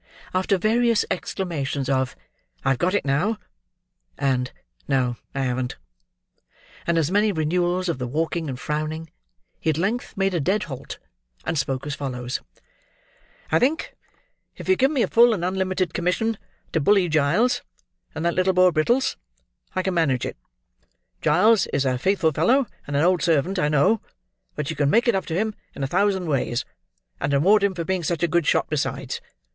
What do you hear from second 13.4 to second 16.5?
"I think if you give me a full and unlimited commission